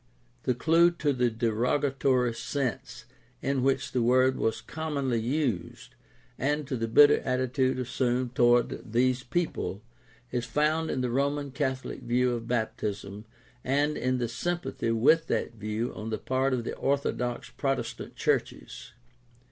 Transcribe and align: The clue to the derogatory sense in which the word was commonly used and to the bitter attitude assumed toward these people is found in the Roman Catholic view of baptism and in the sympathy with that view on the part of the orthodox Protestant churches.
The 0.45 0.55
clue 0.55 0.89
to 0.89 1.13
the 1.13 1.29
derogatory 1.29 2.33
sense 2.33 3.05
in 3.43 3.61
which 3.61 3.91
the 3.91 4.01
word 4.01 4.35
was 4.35 4.59
commonly 4.59 5.19
used 5.19 5.93
and 6.39 6.67
to 6.67 6.75
the 6.75 6.87
bitter 6.87 7.19
attitude 7.19 7.77
assumed 7.77 8.33
toward 8.33 8.91
these 8.93 9.21
people 9.21 9.83
is 10.31 10.43
found 10.47 10.89
in 10.89 11.01
the 11.01 11.11
Roman 11.11 11.51
Catholic 11.51 11.99
view 12.01 12.31
of 12.33 12.47
baptism 12.47 13.25
and 13.63 13.95
in 13.95 14.17
the 14.17 14.27
sympathy 14.27 14.89
with 14.89 15.27
that 15.27 15.53
view 15.57 15.93
on 15.93 16.09
the 16.09 16.17
part 16.17 16.55
of 16.55 16.63
the 16.63 16.75
orthodox 16.75 17.51
Protestant 17.51 18.15
churches. 18.15 18.93